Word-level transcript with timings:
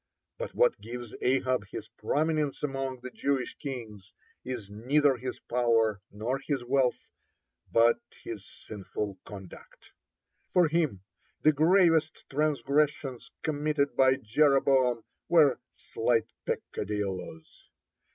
(33) 0.39 0.43
But 0.43 0.55
what 0.59 0.81
gives 0.81 1.13
Ahab 1.21 1.63
his 1.67 1.87
prominence 1.89 2.63
among 2.63 3.01
the 3.01 3.11
Jewish 3.11 3.53
kings 3.59 4.11
is 4.43 4.67
neither 4.67 5.15
his 5.17 5.37
power 5.41 6.01
nor 6.11 6.39
his 6.39 6.63
wealth, 6.65 6.97
but 7.71 7.99
his 8.23 8.43
sinful 8.43 9.19
conduct. 9.25 9.91
For 10.53 10.67
him 10.69 11.01
the 11.43 11.53
gravest 11.53 12.25
transgressions 12.31 13.29
committed 13.43 13.95
by 13.95 14.15
Jeroboam 14.15 15.03
were 15.29 15.59
slight 15.71 16.25
peccadilloes. 16.47 17.69